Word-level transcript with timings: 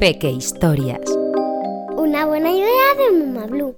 Peque 0.00 0.28
Historias. 0.28 0.98
Una 1.96 2.26
buena 2.26 2.50
idea 2.50 2.66
de 2.98 3.16
Muma 3.16 3.46
Blue. 3.46 3.76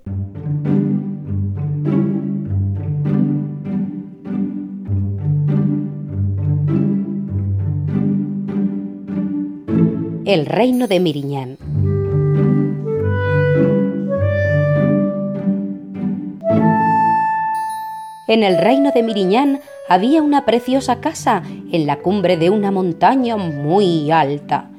El 10.25 10.47
reino 10.47 10.89
de 10.89 11.01
Miriñán. 11.01 11.59
En 18.27 18.43
el 18.43 18.57
reino 18.57 18.91
de 18.91 19.03
Miriñán 19.03 19.61
había 19.87 20.23
una 20.23 20.47
preciosa 20.47 21.01
casa 21.01 21.43
en 21.71 21.87
la 21.87 21.99
cumbre 21.99 22.39
de 22.39 22.49
una 22.49 22.71
montaña 22.71 23.37
muy 23.37 24.11
alta. 24.11 24.71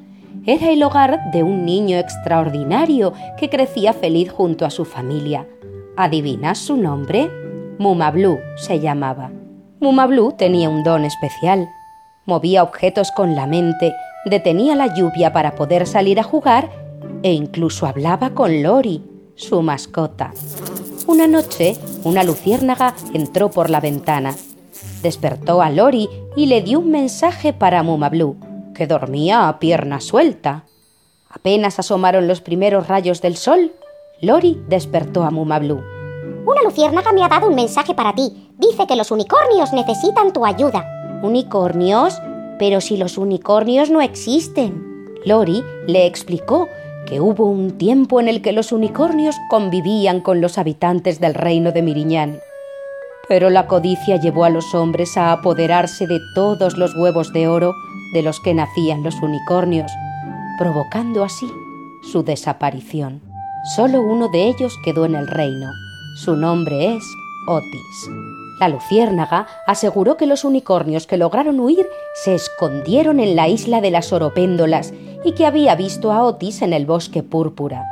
Era 0.46 0.70
el 0.70 0.82
hogar 0.82 1.30
de 1.32 1.44
un 1.44 1.64
niño 1.64 1.96
extraordinario 1.96 3.12
que 3.38 3.48
crecía 3.48 3.92
feliz 3.92 4.32
junto 4.32 4.66
a 4.66 4.70
su 4.70 4.84
familia. 4.84 5.46
¿Adivinas 5.96 6.58
su 6.58 6.76
nombre? 6.76 7.30
Mumablu 7.78 8.38
se 8.56 8.80
llamaba. 8.80 9.30
Mumablu 9.80 10.32
tenía 10.32 10.68
un 10.68 10.82
don 10.82 11.04
especial. 11.04 11.68
Movía 12.24 12.64
objetos 12.64 13.12
con 13.12 13.36
la 13.36 13.46
mente, 13.46 13.92
detenía 14.24 14.74
la 14.74 14.92
lluvia 14.92 15.32
para 15.32 15.54
poder 15.54 15.86
salir 15.86 16.18
a 16.18 16.24
jugar 16.24 16.68
e 17.22 17.32
incluso 17.32 17.86
hablaba 17.86 18.30
con 18.30 18.62
Lori, 18.62 19.04
su 19.36 19.62
mascota. 19.62 20.32
Una 21.06 21.28
noche, 21.28 21.76
una 22.02 22.24
luciérnaga 22.24 22.94
entró 23.14 23.50
por 23.50 23.70
la 23.70 23.80
ventana. 23.80 24.34
Despertó 25.02 25.62
a 25.62 25.70
Lori 25.70 26.08
y 26.34 26.46
le 26.46 26.62
dio 26.62 26.80
un 26.80 26.90
mensaje 26.90 27.52
para 27.52 27.84
Mumablu, 27.84 28.36
que 28.74 28.88
dormía 28.88 29.48
a 29.48 29.60
pierna 29.60 30.00
suelta. 30.00 30.64
Apenas 31.30 31.78
asomaron 31.78 32.26
los 32.26 32.40
primeros 32.40 32.88
rayos 32.88 33.22
del 33.22 33.36
sol, 33.36 33.72
Lori 34.20 34.60
despertó 34.68 35.22
a 35.22 35.30
Mumablu. 35.30 35.80
Una 36.44 36.62
luciérnaga 36.64 37.12
me 37.12 37.22
ha 37.22 37.28
dado 37.28 37.48
un 37.48 37.54
mensaje 37.54 37.94
para 37.94 38.14
ti. 38.14 38.50
Dice 38.58 38.86
que 38.88 38.96
los 38.96 39.12
unicornios 39.12 39.72
necesitan 39.72 40.32
tu 40.32 40.44
ayuda. 40.44 41.20
¿Unicornios? 41.22 42.20
Pero 42.58 42.80
si 42.80 42.96
los 42.96 43.16
unicornios 43.16 43.90
no 43.90 44.00
existen. 44.00 45.14
Lori 45.24 45.62
le 45.86 46.06
explicó 46.06 46.68
que 47.06 47.20
hubo 47.20 47.46
un 47.46 47.78
tiempo 47.78 48.20
en 48.20 48.28
el 48.28 48.42
que 48.42 48.52
los 48.52 48.72
unicornios 48.72 49.36
convivían 49.48 50.20
con 50.20 50.40
los 50.40 50.58
habitantes 50.58 51.20
del 51.20 51.34
reino 51.34 51.72
de 51.72 51.82
Miriñán. 51.82 52.38
Pero 53.28 53.50
la 53.50 53.66
codicia 53.66 54.20
llevó 54.20 54.44
a 54.44 54.50
los 54.50 54.74
hombres 54.74 55.16
a 55.16 55.32
apoderarse 55.32 56.06
de 56.06 56.20
todos 56.34 56.76
los 56.76 56.94
huevos 56.96 57.32
de 57.32 57.48
oro 57.48 57.74
de 58.12 58.22
los 58.22 58.40
que 58.40 58.54
nacían 58.54 59.02
los 59.02 59.14
unicornios, 59.22 59.90
provocando 60.58 61.24
así 61.24 61.50
su 62.12 62.22
desaparición. 62.22 63.20
Solo 63.74 64.00
uno 64.00 64.28
de 64.28 64.48
ellos 64.48 64.78
quedó 64.84 65.06
en 65.06 65.16
el 65.16 65.26
reino. 65.26 65.70
Su 66.24 66.36
nombre 66.36 66.94
es 66.94 67.02
Otis. 67.48 68.45
La 68.58 68.68
luciérnaga 68.68 69.46
aseguró 69.66 70.16
que 70.16 70.26
los 70.26 70.44
unicornios 70.44 71.06
que 71.06 71.18
lograron 71.18 71.60
huir 71.60 71.86
se 72.14 72.34
escondieron 72.34 73.20
en 73.20 73.36
la 73.36 73.48
isla 73.48 73.82
de 73.82 73.90
las 73.90 74.12
oropéndolas 74.14 74.94
y 75.24 75.32
que 75.32 75.44
había 75.44 75.74
visto 75.74 76.10
a 76.10 76.22
Otis 76.22 76.62
en 76.62 76.72
el 76.72 76.86
bosque 76.86 77.22
púrpura. 77.22 77.84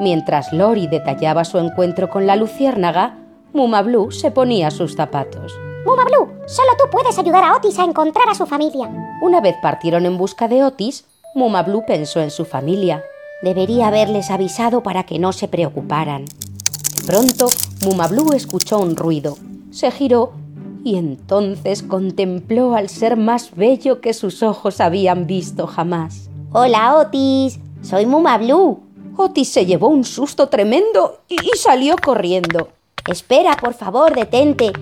Mientras 0.00 0.52
Lori 0.52 0.88
detallaba 0.88 1.44
su 1.44 1.58
encuentro 1.58 2.08
con 2.08 2.26
la 2.26 2.34
luciérnaga, 2.34 3.18
Mumablu 3.52 4.10
se 4.10 4.32
ponía 4.32 4.72
sus 4.72 4.96
zapatos. 4.96 5.54
Mumablu, 5.86 6.32
solo 6.46 6.70
tú 6.76 6.90
puedes 6.90 7.16
ayudar 7.18 7.44
a 7.44 7.56
Otis 7.56 7.78
a 7.78 7.84
encontrar 7.84 8.28
a 8.28 8.34
su 8.34 8.46
familia. 8.46 8.90
Una 9.22 9.40
vez 9.40 9.54
partieron 9.62 10.04
en 10.04 10.18
busca 10.18 10.48
de 10.48 10.64
Otis, 10.64 11.04
Mumablu 11.34 11.84
pensó 11.86 12.20
en 12.20 12.32
su 12.32 12.44
familia. 12.44 13.04
Debería 13.42 13.86
haberles 13.86 14.32
avisado 14.32 14.82
para 14.82 15.04
que 15.04 15.20
no 15.20 15.32
se 15.32 15.46
preocuparan. 15.46 16.24
De 16.24 17.06
pronto, 17.06 17.46
Mumablu 17.84 18.32
escuchó 18.32 18.80
un 18.80 18.96
ruido 18.96 19.36
se 19.78 19.92
giró 19.92 20.32
y 20.82 20.96
entonces 20.96 21.84
contempló 21.84 22.74
al 22.74 22.88
ser 22.88 23.16
más 23.16 23.54
bello 23.54 24.00
que 24.00 24.12
sus 24.12 24.42
ojos 24.42 24.80
habían 24.80 25.28
visto 25.28 25.68
jamás. 25.68 26.28
Hola, 26.52 26.96
Otis. 26.96 27.60
Soy 27.82 28.04
Muma 28.06 28.38
Blue. 28.38 28.80
Otis 29.16 29.50
se 29.50 29.66
llevó 29.66 29.86
un 29.88 30.02
susto 30.02 30.48
tremendo 30.48 31.20
y, 31.28 31.34
y 31.34 31.56
salió 31.56 31.94
corriendo. 31.96 32.70
Espera, 33.08 33.56
por 33.56 33.74
favor, 33.74 34.14
detente. 34.14 34.72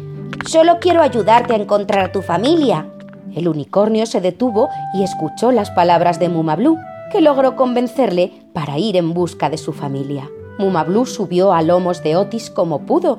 Solo 0.47 0.79
quiero 0.81 1.03
ayudarte 1.03 1.53
a 1.53 1.59
encontrar 1.59 2.07
a 2.07 2.13
tu 2.13 2.23
familia. 2.23 2.91
El 3.34 3.49
unicornio 3.49 4.07
se 4.07 4.23
detuvo 4.23 4.71
y 4.95 5.03
escuchó 5.03 5.53
las 5.53 5.71
palabras 5.71 6.19
de 6.19 6.31
Muma 6.31 6.57
Blue, 6.57 6.78
que 7.13 7.21
logró 7.21 7.55
convencerle 7.55 8.33
para 8.55 8.78
ir 8.78 8.97
en 8.97 9.13
busca 9.13 9.51
de 9.51 9.59
su 9.59 9.75
familia. 9.75 10.31
Mumablu 10.59 11.05
subió 11.05 11.53
a 11.53 11.62
lomos 11.62 12.03
de 12.03 12.17
Otis 12.17 12.50
como 12.50 12.87
pudo, 12.87 13.19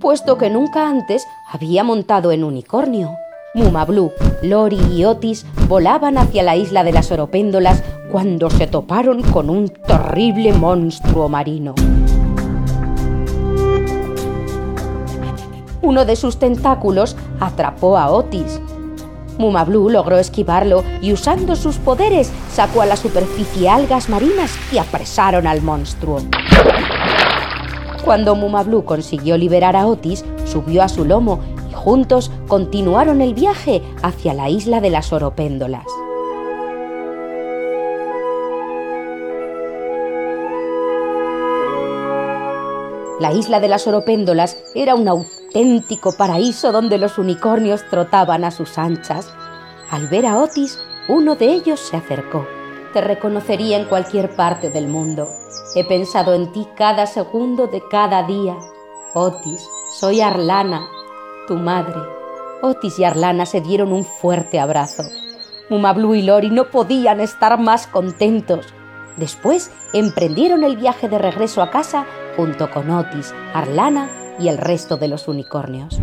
puesto 0.00 0.38
que 0.38 0.50
nunca 0.50 0.88
antes 0.88 1.26
había 1.50 1.82
montado 1.82 2.30
en 2.30 2.44
unicornio. 2.44 3.10
Mumablu, 3.54 4.12
Lori 4.42 4.78
y 4.92 5.04
Otis 5.04 5.46
volaban 5.68 6.18
hacia 6.18 6.42
la 6.42 6.56
isla 6.56 6.84
de 6.84 6.92
las 6.92 7.10
oropéndolas 7.10 7.82
cuando 8.12 8.50
se 8.50 8.66
toparon 8.66 9.22
con 9.22 9.50
un 9.50 9.68
terrible 9.68 10.52
monstruo 10.52 11.28
marino. 11.28 11.74
Uno 15.82 16.04
de 16.04 16.16
sus 16.16 16.38
tentáculos 16.38 17.16
atrapó 17.40 17.96
a 17.96 18.10
Otis, 18.10 18.60
Mumablu 19.38 19.90
logró 19.90 20.18
esquivarlo 20.18 20.82
y 21.00 21.12
usando 21.12 21.56
sus 21.56 21.76
poderes 21.76 22.30
sacó 22.52 22.82
a 22.82 22.86
la 22.86 22.96
superficie 22.96 23.68
algas 23.68 24.08
marinas 24.08 24.52
y 24.72 24.78
apresaron 24.78 25.46
al 25.46 25.62
monstruo. 25.62 26.20
Cuando 28.04 28.36
Mumablu 28.36 28.84
consiguió 28.84 29.36
liberar 29.36 29.76
a 29.76 29.86
Otis, 29.86 30.24
subió 30.44 30.82
a 30.82 30.88
su 30.88 31.04
lomo 31.04 31.40
y 31.70 31.74
juntos 31.74 32.30
continuaron 32.46 33.20
el 33.20 33.34
viaje 33.34 33.82
hacia 34.02 34.32
la 34.32 34.48
isla 34.48 34.80
de 34.80 34.90
las 34.90 35.12
oropéndolas. 35.12 35.86
La 43.18 43.32
isla 43.32 43.60
de 43.60 43.68
las 43.68 43.86
oropéndolas 43.86 44.58
era 44.74 44.94
un 44.94 45.08
paraíso 46.16 46.72
donde 46.72 46.98
los 46.98 47.18
unicornios 47.18 47.84
trotaban 47.88 48.44
a 48.44 48.50
sus 48.50 48.78
anchas. 48.78 49.32
Al 49.90 50.08
ver 50.08 50.26
a 50.26 50.38
Otis, 50.38 50.78
uno 51.08 51.36
de 51.36 51.46
ellos 51.46 51.80
se 51.80 51.96
acercó. 51.96 52.46
Te 52.92 53.00
reconocería 53.00 53.78
en 53.78 53.86
cualquier 53.86 54.34
parte 54.34 54.70
del 54.70 54.88
mundo. 54.88 55.28
He 55.74 55.84
pensado 55.84 56.34
en 56.34 56.52
ti 56.52 56.66
cada 56.76 57.06
segundo 57.06 57.66
de 57.66 57.82
cada 57.90 58.22
día. 58.24 58.56
Otis, 59.14 59.66
soy 59.98 60.20
Arlana, 60.20 60.86
tu 61.46 61.54
madre. 61.56 62.00
Otis 62.62 62.98
y 62.98 63.04
Arlana 63.04 63.46
se 63.46 63.60
dieron 63.60 63.92
un 63.92 64.04
fuerte 64.04 64.58
abrazo. 64.58 65.04
Mumablu 65.68 66.14
y 66.14 66.22
Lori 66.22 66.50
no 66.50 66.70
podían 66.70 67.20
estar 67.20 67.58
más 67.58 67.86
contentos. 67.86 68.66
Después 69.16 69.70
emprendieron 69.92 70.64
el 70.64 70.76
viaje 70.76 71.08
de 71.08 71.18
regreso 71.18 71.62
a 71.62 71.70
casa 71.70 72.06
junto 72.36 72.70
con 72.70 72.90
Otis, 72.90 73.34
Arlana 73.54 74.25
y 74.38 74.48
el 74.48 74.58
resto 74.58 74.96
de 74.96 75.08
los 75.08 75.28
unicornios. 75.28 76.00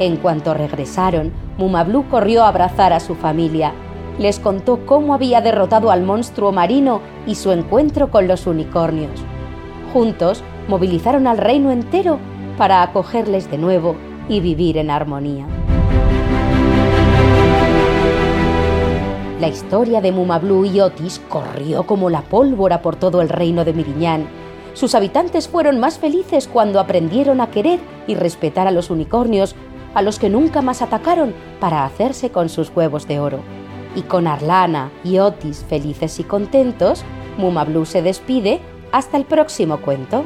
En 0.00 0.16
cuanto 0.16 0.54
regresaron, 0.54 1.30
Mumablu 1.58 2.08
corrió 2.08 2.44
a 2.44 2.48
abrazar 2.48 2.94
a 2.94 3.00
su 3.00 3.14
familia. 3.14 3.74
Les 4.18 4.38
contó 4.38 4.86
cómo 4.86 5.12
había 5.12 5.42
derrotado 5.42 5.90
al 5.90 6.02
monstruo 6.02 6.52
marino 6.52 7.02
y 7.26 7.34
su 7.34 7.52
encuentro 7.52 8.10
con 8.10 8.26
los 8.26 8.46
unicornios. 8.46 9.20
Juntos 9.92 10.42
movilizaron 10.68 11.26
al 11.26 11.36
reino 11.36 11.70
entero 11.70 12.18
para 12.56 12.82
acogerles 12.82 13.50
de 13.50 13.58
nuevo 13.58 13.94
y 14.28 14.40
vivir 14.40 14.78
en 14.78 14.90
armonía. 14.90 15.46
La 19.40 19.48
historia 19.48 20.02
de 20.02 20.12
Mumablu 20.12 20.66
y 20.66 20.82
Otis 20.82 21.18
corrió 21.30 21.84
como 21.84 22.10
la 22.10 22.20
pólvora 22.20 22.82
por 22.82 22.96
todo 22.96 23.22
el 23.22 23.30
reino 23.30 23.64
de 23.64 23.72
Miriñán. 23.72 24.28
Sus 24.74 24.94
habitantes 24.94 25.48
fueron 25.48 25.80
más 25.80 25.98
felices 25.98 26.46
cuando 26.46 26.78
aprendieron 26.78 27.40
a 27.40 27.50
querer 27.50 27.80
y 28.06 28.16
respetar 28.16 28.66
a 28.66 28.70
los 28.70 28.90
unicornios, 28.90 29.56
a 29.94 30.02
los 30.02 30.18
que 30.18 30.28
nunca 30.28 30.60
más 30.60 30.82
atacaron 30.82 31.32
para 31.58 31.86
hacerse 31.86 32.28
con 32.28 32.50
sus 32.50 32.70
huevos 32.76 33.08
de 33.08 33.18
oro. 33.18 33.40
Y 33.96 34.02
con 34.02 34.26
Arlana 34.26 34.92
y 35.04 35.20
Otis 35.20 35.64
felices 35.66 36.20
y 36.20 36.24
contentos, 36.24 37.02
Mumablu 37.38 37.86
se 37.86 38.02
despide 38.02 38.60
hasta 38.92 39.16
el 39.16 39.24
próximo 39.24 39.80
cuento. 39.80 40.22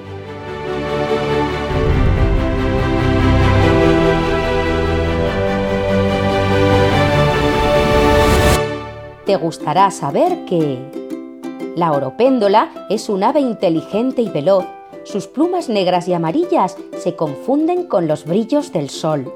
Te 9.27 9.37
gustará 9.37 9.91
saber 9.91 10.45
que 10.45 10.79
la 11.77 11.93
oropéndola 11.93 12.87
es 12.89 13.09
un 13.09 13.25
ave 13.25 13.41
inteligente 13.41 14.23
y 14.23 14.29
veloz. 14.29 14.65
Sus 15.05 15.27
plumas 15.27 15.69
negras 15.69 16.09
y 16.09 16.13
amarillas 16.13 16.77
se 16.99 17.17
confunden 17.17 17.87
con 17.87 18.07
los 18.07 18.25
brillos 18.25 18.73
del 18.73 18.91
sol. 18.91 19.33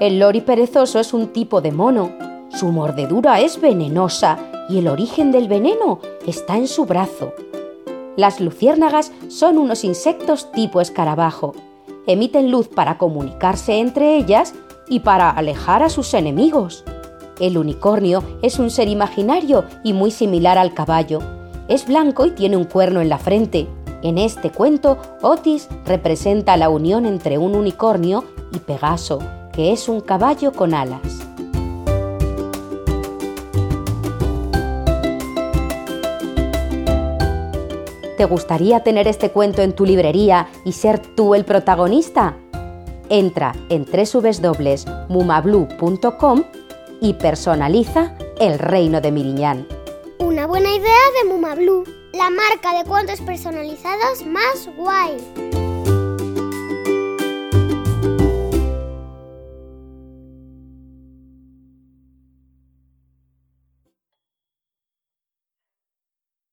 El 0.00 0.18
lori 0.18 0.40
perezoso 0.40 0.98
es 0.98 1.12
un 1.12 1.28
tipo 1.28 1.60
de 1.60 1.72
mono. 1.72 2.10
Su 2.50 2.68
mordedura 2.68 3.40
es 3.40 3.60
venenosa 3.60 4.38
y 4.68 4.78
el 4.78 4.88
origen 4.88 5.30
del 5.30 5.48
veneno 5.48 6.00
está 6.26 6.56
en 6.56 6.68
su 6.68 6.86
brazo. 6.86 7.32
Las 8.16 8.40
luciérnagas 8.40 9.12
son 9.28 9.58
unos 9.58 9.84
insectos 9.84 10.50
tipo 10.52 10.80
escarabajo. 10.80 11.54
Emiten 12.06 12.50
luz 12.50 12.68
para 12.68 12.98
comunicarse 12.98 13.78
entre 13.78 14.16
ellas 14.16 14.54
y 14.88 15.00
para 15.00 15.30
alejar 15.30 15.82
a 15.82 15.90
sus 15.90 16.14
enemigos. 16.14 16.84
El 17.40 17.56
unicornio 17.56 18.22
es 18.42 18.58
un 18.58 18.68
ser 18.70 18.88
imaginario 18.88 19.64
y 19.84 19.92
muy 19.92 20.10
similar 20.10 20.58
al 20.58 20.74
caballo. 20.74 21.20
Es 21.68 21.86
blanco 21.86 22.26
y 22.26 22.32
tiene 22.32 22.56
un 22.56 22.64
cuerno 22.64 23.00
en 23.00 23.08
la 23.08 23.18
frente. 23.18 23.68
En 24.02 24.18
este 24.18 24.50
cuento, 24.50 24.98
Otis 25.22 25.68
representa 25.84 26.56
la 26.56 26.68
unión 26.68 27.06
entre 27.06 27.38
un 27.38 27.54
unicornio 27.54 28.24
y 28.52 28.58
Pegaso, 28.58 29.20
que 29.52 29.70
es 29.72 29.88
un 29.88 30.00
caballo 30.00 30.50
con 30.52 30.74
alas. 30.74 31.20
¿Te 38.16 38.24
gustaría 38.24 38.80
tener 38.80 39.06
este 39.06 39.30
cuento 39.30 39.62
en 39.62 39.74
tu 39.74 39.86
librería 39.86 40.48
y 40.64 40.72
ser 40.72 40.98
tú 40.98 41.36
el 41.36 41.44
protagonista? 41.44 42.34
Entra 43.08 43.54
en 43.68 43.86
www.mumablu.com 43.86 46.42
y 47.00 47.14
personaliza 47.14 48.14
el 48.40 48.58
reino 48.58 49.00
de 49.00 49.12
Miriñán. 49.12 49.66
Una 50.18 50.46
buena 50.46 50.70
idea 50.70 50.98
de 51.22 51.28
Mumablu, 51.28 51.84
la 52.12 52.30
marca 52.30 52.76
de 52.78 52.88
cuentos 52.88 53.20
personalizados 53.20 54.24
más 54.26 54.68
guay. 54.76 55.47